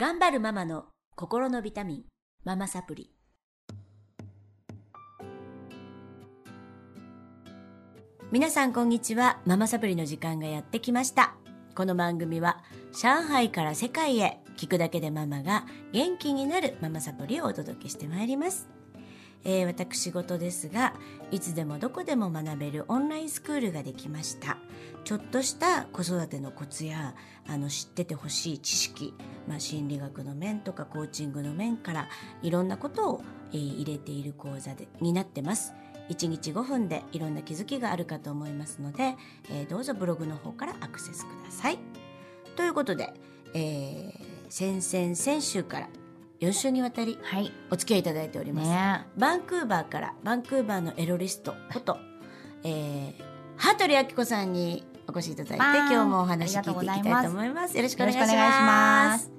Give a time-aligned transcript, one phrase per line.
[0.00, 0.84] 頑張るママの
[1.16, 2.04] 心のビタミン、
[2.44, 3.10] ママサプリ。
[8.30, 9.40] 皆さんこんにちは。
[9.44, 11.34] ママサプリの時間がやってきました。
[11.74, 18.77] この番組は上海から世界へ聞くだけでママが元気になるママサプリをお届けしてまいります。
[19.44, 20.94] えー私事ですが
[21.30, 24.58] いつでもどこでも学べるオンラインスクールができました。
[25.04, 27.14] ちょっとした子育てのコツや
[27.46, 29.14] あの知っててほしい知識、
[29.48, 32.08] まあ、心理学の面とかコーチングの面から
[32.42, 35.72] いろんなことを、えー入れている講座でになってます。
[36.10, 39.14] 1日5分でいろんな気づきがあるかと思いますので、
[39.50, 41.78] えーどうぞブログの方からアクセスください。
[42.56, 43.14] ということで、
[43.54, 45.88] えー先々先週から
[46.40, 47.52] 4週にわたりはい。
[47.70, 49.06] お付き合いいただいております、ね。
[49.16, 51.98] バンクーバーからバンクーバーのエロリストこと、
[52.62, 53.22] えー、
[53.56, 57.76] 羽鳥明子さんにお越しいただいて今日もお話聞いていきたいと思います。
[57.76, 59.32] よろしくお願いします。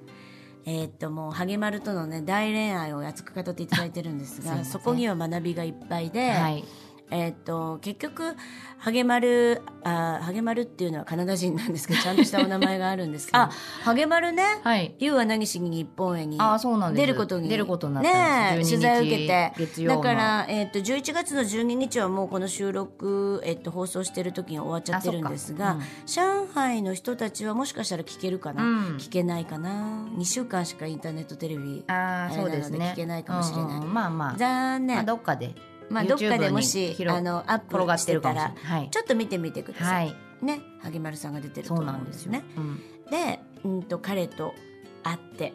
[0.66, 4.42] えーっともうハゲマルとのね大恋愛を熱く語っていただいてるんです。
[4.42, 6.64] がそこには学びがいっぱいで、はい。
[7.10, 8.34] えーっと結局
[8.78, 13.50] ハゲマルあハゲマルっていうのはカナダ人なんですけど ちゃんとしたお名前があるんですけどあ
[13.82, 14.94] ハゲマルねはい。
[14.98, 17.06] 「You は何しに日本へ」にあ、そうなんです。
[17.06, 18.70] 出ることに出ることになったんです。
[18.72, 32.92] ねえ取材を受けて月曜のだから、えっと11月の12日はもうこの収録、えっと放送してる時に終わっちゃってるんですが、あそっ上海の人たちはもしかしたら聞けるかな、うん聞けないかな？2週間しかインターネットテレビあー、そうですね。
[32.94, 34.36] 聞けないかもしれないうんうんまあまあ。
[34.36, 35.54] 残念、まあどっかで。
[35.90, 38.54] まあ、どっかでもし広あのアップしててたらい。
[38.56, 38.90] はい。
[38.90, 40.44] ちょっと見てみてくださ、はいい。
[40.44, 42.54] ね萩丸さんが出てると思なですようんんですね。
[42.56, 44.54] うんで、うん、と彼と
[45.02, 45.52] 会って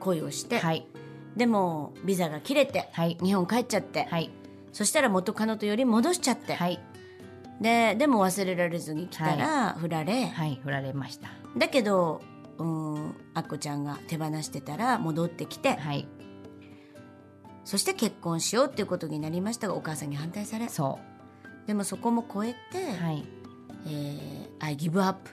[0.00, 0.86] 恋をして、はい。
[1.36, 3.16] でもビザが切れて、はい。
[3.22, 4.30] 日本帰っちゃって、はい。
[4.72, 6.80] そしたら元カノとより戻しちゃって、はい。
[7.60, 10.60] ででも忘れられずに来たら振られ、はい。
[10.62, 11.28] 振られました。
[11.56, 12.20] だけど
[12.58, 16.08] うんあっこちゃんが手放してたら戻ってきて、はい。
[17.68, 20.98] そして結婚しようっていうことになりましたがお母さんに反対されそ
[21.66, 23.04] でもそこも超えてう。
[23.04, 23.26] はい。
[23.86, 25.28] えー I give up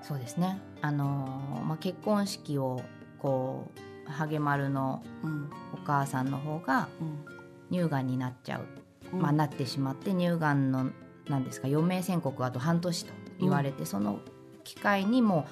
[0.00, 0.60] そうですね。
[0.80, 2.80] あのーまあ結婚式を
[3.18, 3.68] こ
[4.06, 8.66] うハゲマルのうんお母さんの方がうん乳がんになっちゃう。
[9.12, 10.92] うんまあ、なってしまって乳がんの
[11.28, 14.20] なんですか余命宣告あと半年と言われて、その
[14.62, 15.48] 機会にも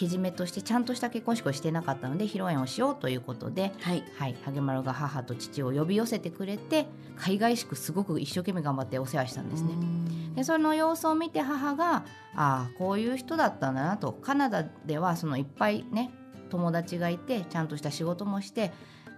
[0.00, 4.02] けじめとしてちゃんとした結婚式をしてなかったので披露宴をしようということで、はい。
[4.16, 9.72] はい、ハゲマルが母と父を呼び寄せてくれて海外宿すごく一生懸命頑張ってお世話したんですね。
[9.72, 10.34] うん。
[10.34, 12.02] でその様子を見て母があ
[12.34, 14.12] あこういう人だったんだなと。
[14.12, 16.10] カナダではそのいっぱいね
[16.48, 18.72] 友達がいてちゃんとした仕事もして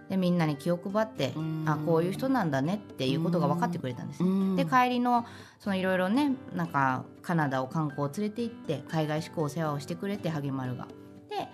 [0.09, 4.29] でみんなに気を配ってうんあこういう人なんだねっていうことが分かってくれたんですね。
[4.29, 5.25] うんで帰りの
[5.67, 10.87] いろいろねなんかカナダを観光を連れて行って海外宿お世話をしてくれてハゲマルが。
[11.29, 11.47] で、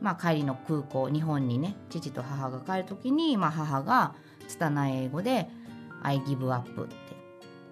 [0.00, 4.14] まあ、帰りの空港日本にね父と母が帰る時に、まあ、母が
[4.46, 5.48] 拙い英語で
[6.02, 6.94] 「I give up」って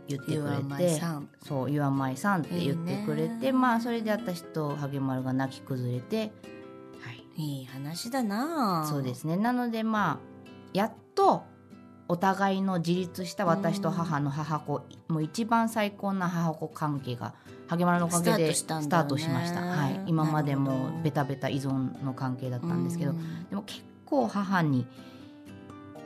[0.08, 1.00] 言ってくれて。
[1.46, 6.24] そう「You are my son」って言ってくれいいねてまあそれで私とハゲマルが泣き崩れて、は
[7.36, 8.86] い、いい話だな。
[8.88, 9.36] そうですね。
[9.36, 11.44] なのでまあやっと
[12.08, 17.34] お互いの自立した私と母の母子もう一番最高な母子関係が
[17.68, 18.84] ハゲマルのおかげでスタートしたんだよね。
[18.84, 23.48] スタートしました、はい、今までもベタベタ依存の関係だったんですけど、うん。
[23.48, 24.86] でも結構母に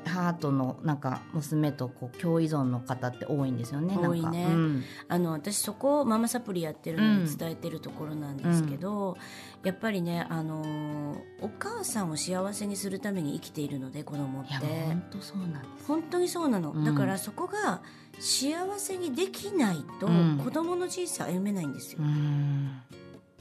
[0.06, 3.97] 母とのなんか娘とこう共依存の方って多いんですよね。
[3.97, 4.47] 多いね。
[4.49, 4.84] うん。
[5.09, 9.16] あの私そこをママサプリやってるのに伝えてるところなんですけど、
[9.65, 14.55] やっぱりねあのーお母さんを幸せにするために生きているので子供って。
[14.55, 15.87] 本当そうなんです。
[15.87, 16.84] 本当にそうなの、うん。
[16.84, 17.83] だからそこが
[18.19, 20.41] 幸せにできないとうん。
[20.43, 21.99] 子供の人生歩めないんですよ。
[22.00, 22.81] う、ん。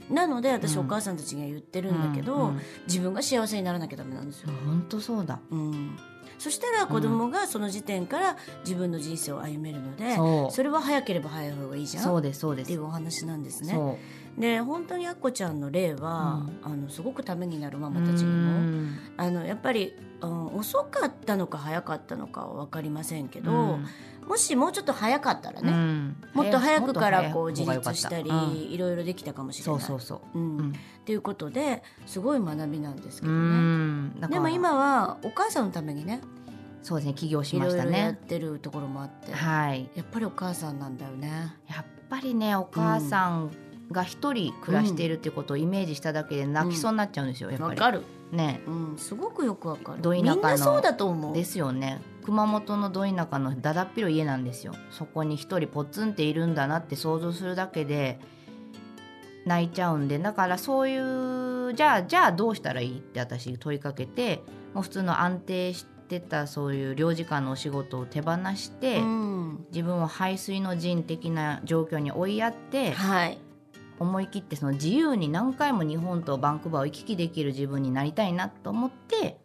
[0.10, 0.86] なので私うん。
[0.86, 2.48] お母さんたちには言ってるんだけど、うん。
[2.50, 2.62] うん。
[2.88, 5.40] 自分が幸せにならなきゃダメなんですよ、本当そうだ。
[5.50, 5.98] うん、
[6.38, 12.86] そしたら子供がその時点から自分の人生を歩めるので、そうれは早ければ早い方がいいじゃんそうですそうですっていう。
[12.86, 13.98] お話なんですね。
[14.36, 17.92] そで本当にあっこちゃんの例は、あのすごくためになるマう。
[17.92, 23.86] マたちにうもんあのやっぱり、うん、遅かったのか早かったのかは分かりませんけど、うん
[24.28, 29.82] もしもうちょっと早かったらね、うんもっと早くからこう自立したり、いろいろできたかもしれない。
[29.82, 30.40] そうそうそう。
[30.40, 30.74] うんうんっ
[31.06, 34.28] ていうことですごい学びなんですけうどね。
[34.28, 36.22] でも今はお母さんのためにね
[36.82, 37.92] そうですね起業しましたね。
[37.92, 39.88] ろやってるところもあって、はい。
[39.94, 41.54] やっぱりお母さんなんだよね。
[41.70, 43.52] やっぱりねお母さん
[43.92, 47.52] が一人暮らしているっていうことをイメージしただけで泣きそうになっちゃうんですよ。
[47.52, 47.70] やっぱり。
[47.72, 48.62] わかる、ね。
[48.68, 50.02] うん、すごくよくわかる。
[50.02, 50.36] ど田舎の。
[50.36, 51.34] みんなそうだと思う。
[51.34, 52.02] ですよね。
[52.24, 54.74] 熊本のど田舎のだだっ広い家なんですよ。
[54.92, 58.20] そこに一人ポツンっているんだなって想像するだけで
[59.46, 60.18] 泣いちゃうんで。
[60.18, 64.44] だからそういう局じゃあじゃあどうしたらいいって私問いかけて
[64.74, 69.66] もう普通の安定してたそういう領事館のお仕事を手放して、うん。
[69.72, 73.40] 自分を排水の陣的な状況に追いやってはい
[74.00, 79.38] 思い切ってその自由に何回も日本とバンクーバーを行き来できる自分になりたいなと思って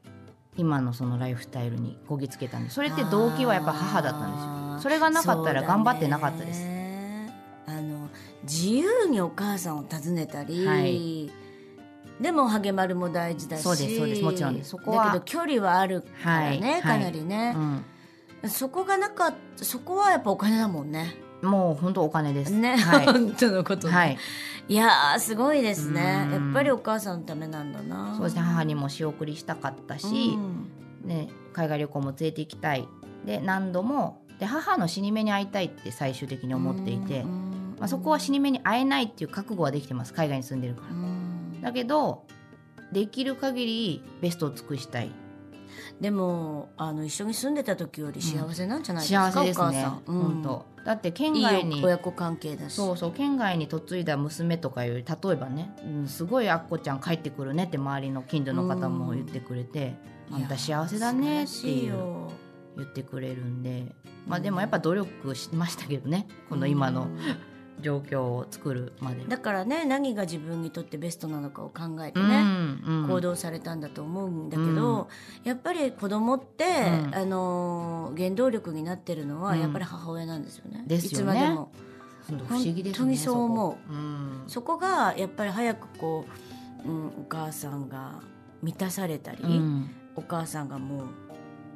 [0.57, 2.75] 今のそのライフスタイルにこぎつけたんです。
[2.75, 4.81] それって動機はやっぱ母だったんですよ。
[4.83, 6.81] それがなかったら頑張ってなかったです、ね
[7.67, 8.09] あの
[8.43, 11.31] 自由にお母さんを訪ねたり、はい。
[12.21, 13.63] でも励まるも大事だし。
[13.63, 14.23] そうですそうです。
[14.23, 16.83] もちろんそこはだけど距離はあるからね、はい。
[16.83, 17.55] かなりね。
[18.43, 22.53] う、ん、そこがなかったそこはやっぱお金だもんねもう本当お金です。
[22.53, 24.19] ね、はい、 本当のことね、はい、
[24.69, 26.29] いやーすごいですね。
[26.29, 26.45] うん。
[26.47, 28.15] やっぱりお母さんのためなんだな。
[28.17, 28.43] そうですね。
[28.43, 31.09] 母にも仕送りしたかったし、うん。
[31.09, 32.87] ね、海外旅行も連れて行きたい。
[33.25, 40.15] で何度もで母の死に目に会いたいって最終的に思っていて、うんまあ、そこは死に目に会えないっていう覚悟はできてます。
[40.15, 40.95] 海外に住んでるから。
[40.95, 41.61] うん。
[41.63, 42.25] だけど
[42.93, 45.13] できる限りベストを尽くしたい
[46.01, 49.87] でもあの一緒に住んでた時より幸せなんじゃないですか、幸せですね。
[50.07, 50.67] 本当。
[50.85, 52.75] だって県い外にい親子関係だし。
[52.75, 59.95] そうそう県外に嫁いだ娘とかより例えばね、うん、すごいあっこちゃん帰ってくるねって周りの近所の方も言ってくれて、
[60.31, 62.33] あんた幸せだねっていうよ
[62.77, 63.95] 言ってくれるんで。
[64.27, 67.03] まあでもやっぱ努力しましたけどねこの今の。
[67.03, 67.50] うん
[67.81, 69.25] 状況を作るまで。
[69.25, 73.09] だからね何が自分にとってベストなのかを考えてうね、んうん。
[73.09, 75.09] 行動されたんだと思うんだけど、
[75.45, 77.15] やっぱり子供って、うん。
[77.15, 79.61] あのー原動力になってるのはうん。
[79.61, 80.79] やっぱり母親なんですよね。
[80.79, 80.97] よね。
[80.97, 81.71] いつまでも。
[82.47, 84.51] 不思議ですね本当にそう思う。
[84.51, 86.25] そこがやっぱり早くこ
[86.85, 88.21] う、うん、お母さんが
[88.63, 89.91] 満たされたり、うん。
[90.17, 91.07] お母さんがもう、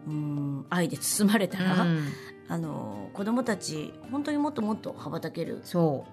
[0.06, 2.08] うん、愛で包まれたら、うん。
[2.46, 6.06] あの子供たち本当にもっともっと羽ばたけるそ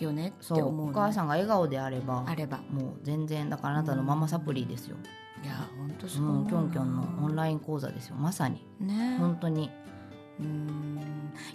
[0.00, 0.04] う。
[0.04, 0.86] よねってそう思う。
[0.86, 2.58] のお母さんが笑顔であればあれば。
[2.70, 4.96] もう全然だからあなたのママサプリですよ、
[5.42, 6.28] いや本当うそう。
[6.28, 8.16] 思うな、ん、キョンキョンのオンライン講座ですよ。
[8.16, 8.66] まさに。
[8.80, 9.16] ね。
[9.18, 9.70] 本当に、
[10.40, 11.00] うん。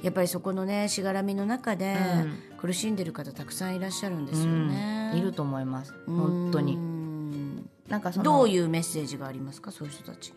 [0.02, 1.96] やっぱりそこのねしがらみの中で
[2.54, 5.20] うん苦しんでる方たくさんいらっしゃるんですよね、うん。
[5.20, 5.94] いると思います。
[6.08, 6.78] 本当に。
[6.78, 9.72] になんかどういうメッセージがありますか？
[9.72, 10.36] そういう人たちに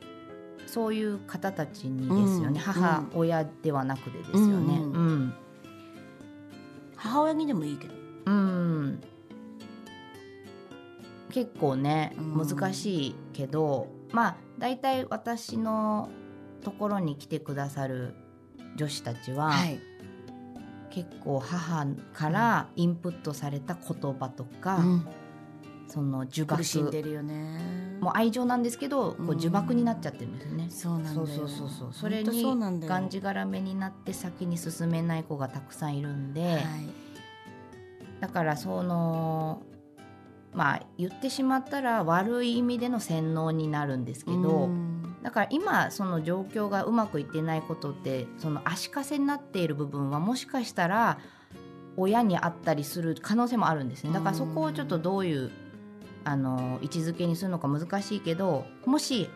[0.67, 2.55] そういう方たちにですよね、うん。
[2.55, 4.79] 母親ではなくてですよね。
[4.79, 4.93] うん。
[4.93, 5.35] うん、
[6.97, 7.95] 母親にでもいいけど。
[8.27, 9.01] うん。
[11.31, 12.47] 結構ねうん。
[12.47, 16.09] 難しいけど、まあ大体私の
[16.63, 18.15] ところに来てくださる
[18.77, 19.81] 女子たちは、はい。
[20.91, 25.07] 結構母からインプットされた言葉とか、うん
[25.95, 26.57] その呪縛。
[26.57, 27.99] 苦しんでるよね。
[28.01, 29.31] もう愛情なんですけどこうん。
[29.31, 30.67] う呪縛になっちゃってるんですよね。
[30.71, 31.89] そうなんそうそうそうそう。
[31.93, 32.43] それに
[32.87, 36.63] がんじがらめになって先に進めない子がたくさんいるんで、はい。
[38.21, 39.63] だからその
[40.53, 45.15] まあ言ってしまったら悪い意味での洗脳になるんですけど、うん。
[45.23, 51.19] だから今その状況がうまくいってないことってその足かせになっている部分はもしかしたら
[51.97, 54.13] 親にあったりする可能性もあるんですね。
[54.13, 55.51] だからそこをちょっとどういう
[56.25, 59.29] あの位置づけにするのか難しいけどもし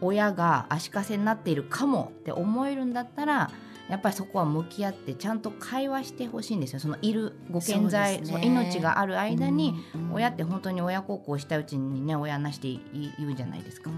[0.00, 3.50] 親が足かせになっているかもって思えるんだったら
[3.90, 6.78] やっぱりそこは向き合ってちゃんと会話してほしいんですよ。
[6.78, 8.40] そのいるご健在ね。
[8.44, 12.78] 命がある間に、うん親って本当に親孝行したうちにね親なしで
[13.18, 13.90] 言うじゃないですか。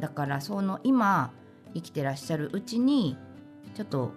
[0.00, 1.30] だからその今
[1.74, 3.16] 生きてらっしゃるうちに
[3.76, 4.12] ちょっと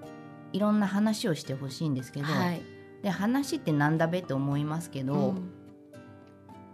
[0.52, 2.62] いろんな話をしてほしいんですけど、はい。
[3.04, 5.52] で話ってなんだべって思いますけど、うん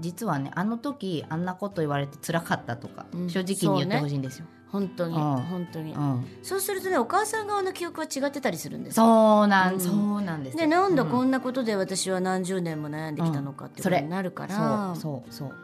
[0.03, 4.45] 実はねあの時あんなこと言われて辛かったとか、うん正直に言ってほしいんですよ。
[4.67, 5.21] 本当にうん。
[5.21, 5.93] 本当に。
[5.93, 6.25] うん。
[6.41, 9.05] そうするとねお母さん側の記憶は違ってたりするんですよ。
[9.05, 9.79] そうなん、うん。
[9.79, 10.59] そうなんですよ。
[10.59, 15.55] でなんだうこんなことで私は何十年も悩んできたのかっていうことになるから、そうそうそう。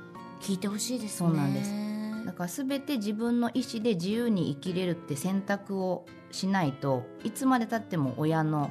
[0.41, 1.29] 聞いてほしいですね。
[1.29, 2.25] そうなんです。
[2.25, 8.69] だから全て自分の意思で自由に生きれるって選択をしないといつまでたっても親の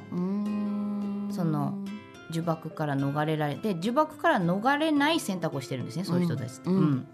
[1.29, 1.77] その
[2.31, 6.77] 呪縛から逃れられて呪縛から逃れない選択をしてるんですねそういう人たちって、うん。
[6.77, 7.07] うん。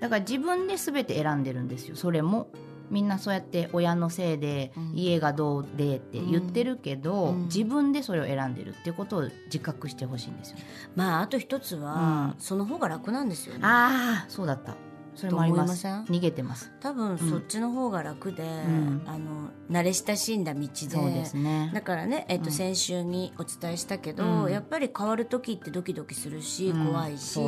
[0.00, 2.48] だから自分で全て選んでるんですよそれも。
[2.88, 4.92] みんなそうやって親のせいで、うん。
[4.94, 7.44] 家がどうでって言ってるけど、うん。
[7.46, 10.58] 自分でそれを選んでるっていうことを自覚してほしいんですよ、
[10.94, 12.40] まああと一つは、うん。
[12.40, 13.60] その方が楽なんですよね。
[13.64, 14.76] ああそうだった
[15.16, 15.86] それもあります。
[15.86, 16.72] 逃げてます。
[16.80, 19.02] 多分そっちの方が楽で、ん。
[19.06, 20.68] あの慣れ親しんだ道で。
[20.74, 21.70] そうですね。
[21.74, 22.52] だからね、えっとうん。
[22.52, 24.52] 先週にお伝えしたけど、うん。
[24.52, 26.86] やっぱり変わる時ってドキドキするし、うん。
[26.86, 27.40] 怖いし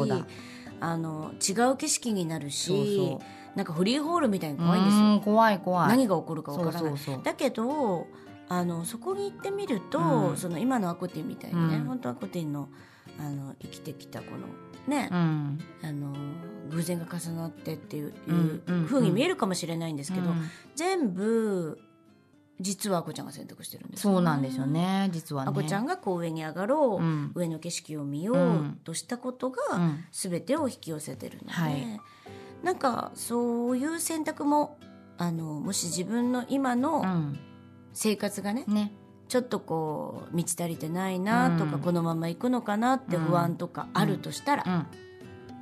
[0.81, 3.19] あの違う景色になるし
[3.57, 5.89] なんかフリーホールみたいに怖いんですよ、うん怖い怖い。
[5.89, 6.95] 何が起こるかわからない。
[7.25, 8.07] だけど
[8.49, 10.37] あのそこに行ってみると、うん。
[10.37, 11.85] その今のアコティンみたいにね、うん。
[11.85, 12.69] 本当アコティンの
[13.19, 14.47] あの生きてきたこの
[14.89, 15.59] ね、うん。
[15.83, 16.15] あの
[16.71, 20.51] 偶然が重なってっていう,、うんうん風に見えるかもしれないんですけど、うん。
[20.75, 21.79] 全部
[22.61, 24.67] 実はあこちゃんが選択してるんですそうなんですよ。
[24.67, 25.51] ね実はね。
[25.51, 27.33] あこちゃんがこう上に上がろう、うん。
[27.35, 28.81] 上の景色を見よううん。
[28.85, 30.05] としたことが、うん。
[30.11, 32.01] 全てを引き寄せてるので、はい
[32.63, 34.81] なんかそういう選択も
[35.17, 37.39] あのもし自分の今のうん。
[37.95, 38.93] 生活がね、ね
[39.29, 41.81] ちょっとこう満ち足りてないなとか、うん。
[41.81, 44.87] このまま行くのかなって不安とかあるとしたら、うん。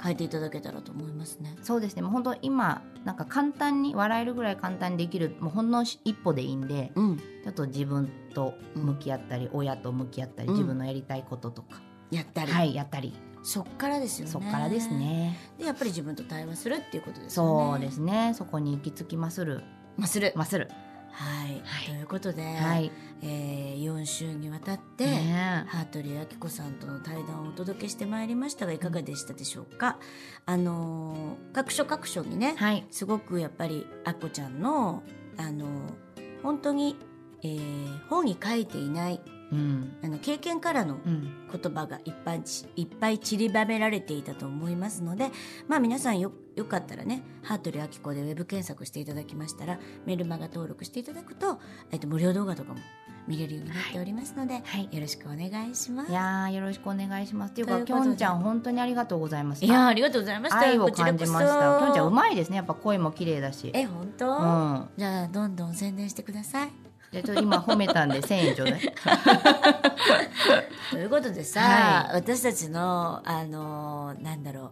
[0.02, 1.56] 変えていただけたらと思いますね。
[1.62, 2.02] そうですね。
[2.02, 10.54] もう本当今なんか簡単に笑えるぐらい簡単にできるもうほんの一歩でいいんでうん、ちょっと自分と向き合ったり、親と向き合ったり、うん。
[10.54, 11.80] 自分のやりたいこととか、
[12.10, 13.14] やったり、はいやったり。
[13.42, 14.32] そっからですよね。
[14.32, 14.88] そっからです。
[14.90, 15.38] ね。
[15.56, 17.70] でやっぱり自分と対話するっていうことですよね。
[17.72, 18.32] そうですね。
[18.34, 19.62] そこに行き着きまする。
[19.96, 20.32] まする。
[20.36, 20.68] まする
[21.16, 21.86] はい、はい。
[21.86, 22.92] ということで、はい。
[23.22, 29.98] えー、4週にわたって、ねハートリーあきこさんとの対談をお届けしてまいりましたがいかがでしたでしょうか、
[30.44, 32.86] あのー各所各所にね、はい。
[32.90, 35.02] すごくやっぱりあっこちゃんの
[35.38, 35.66] あの
[36.42, 36.96] 本当に、
[37.42, 39.20] えー本に書いていない
[39.52, 39.96] うん。
[40.02, 41.46] あの経験からのうん。
[41.52, 45.30] 言葉がいっぱいちいっぱい散りばめられていたと思いますので
[45.68, 51.60] まあ皆さんよよかったらね「ハートリーあきこ」でウェブ検索していただきましたらメルマガ登録していただくと、
[51.90, 52.80] えっと、無料動画とかも
[53.26, 54.88] 見れるようになっておりますので、はい。
[54.92, 56.12] よろしくお願いします。
[56.12, 57.50] いやーよろしくお願いします。
[57.50, 59.64] っていうかきょんちゃん本当にありがとうございます。
[59.64, 60.60] いやーありがとうございました。
[60.60, 61.78] 愛を感じました。
[61.80, 62.56] きょんちゃんうまいですね。
[62.56, 63.70] やっぱ声も綺麗だし。
[63.74, 64.88] え本当、うん。
[64.96, 66.85] じゃあどんどん宣伝してください。
[67.22, 68.80] じちょっと今褒めたんで 1000円ちょうだい。
[70.90, 74.70] ということでさ、は私たちのあのーなんだろう、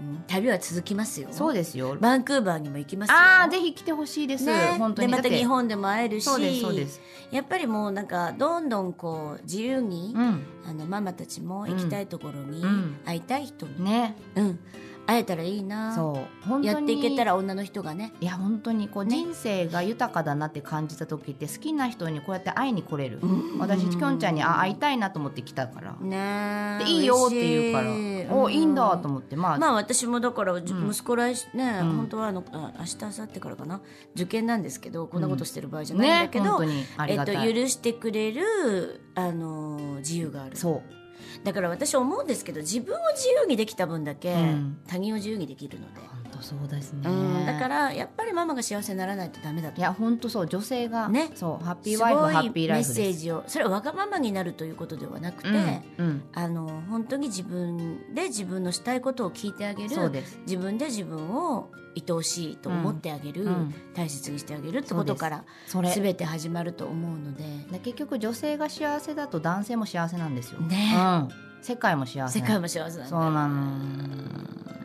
[0.00, 1.28] うん、旅は続きますよ。
[1.30, 1.96] そうですよ。
[2.00, 3.16] バンクーバーにも行きますよ。
[3.16, 5.08] ああぜひ来てほしいです、ね、本当に。
[5.08, 6.24] でまた日本でも会えるし。
[6.24, 7.00] そうですそうです。
[7.30, 10.42] やっぱりもうなんかどんどんこう自由に、うん。
[10.68, 12.96] あのママたちも行きたいところにうん。
[13.04, 14.16] 会いたい人も、ね。
[14.36, 14.58] うん
[15.06, 15.94] 会えたらいいな。
[15.94, 16.48] そう。
[16.48, 16.66] 本当に。
[16.66, 18.12] やっていけたら女の人がね。
[18.20, 19.16] いや本当にこう、ね。
[19.16, 23.58] 人生が豊かだなって感じた時って好きな人にこうやって会いに来れる、うん。
[23.58, 29.36] 私きょんちゃんにあ会いたいなと思って来たから、ねでいいよって言うから、おいいんだと思思って。
[29.36, 31.96] まあ、まあ私もだから、息子来ね、うん。
[31.96, 33.80] 本当はあのあ明日明後日からかな。
[34.14, 40.56] 受験なんですけどこんなことしてる場合じゃないんだねけど、本当にありえっと、許してくれるあの自由がある。
[40.56, 40.99] そう
[41.44, 44.78] だから私思うんですけど自分を自由にできた分だけ、うん。
[44.86, 46.00] 他人を自由にできるので、
[46.42, 49.80] そうですね、うんだからやっぱりママが幸せにならないとダメだと。
[49.80, 51.30] いや本当そう女性が、ね。
[51.34, 56.22] そうハッピーすワイフハッピーラメッセージをそれはわがままになるということではなくて、うんうん。
[56.32, 60.38] あの本当に自分で自分のしたいことを聞いてあげるそうです。
[60.42, 63.74] 自分で自分を愛おしいと思ってあげる、うんうん。
[63.94, 65.90] 大切にしてあげるってことからそれ。
[65.90, 67.44] 全て始まると思うので。
[67.72, 70.92] で結局女性が幸せだと男性も幸せなんですよ、ね。
[70.94, 71.28] うん、
[71.62, 72.40] 世界も幸せ。
[72.40, 73.06] 世界も幸せなんだ。
[73.06, 73.70] そうなの。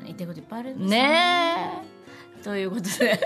[0.04, 1.82] 言いたいこといっぱいあるんですね。
[2.44, 3.20] ということで。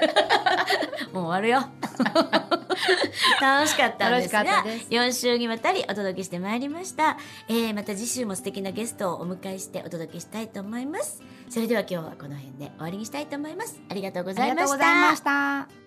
[1.14, 1.70] もう終わるよ。
[3.42, 4.88] 楽しかったんですが楽しかったです。
[4.90, 11.22] 4週にわたりお届けしてまいりました、えーまた次週も素敵なゲストをお迎えしてお届けしたいと思います。
[11.50, 13.82] それでは今日はこの辺で終わりにしたいと思います。
[13.90, 15.79] ありがとうごあざいました